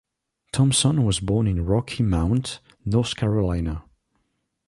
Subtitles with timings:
[0.51, 3.83] Thompson was born in Rocky Mount, North Carolina.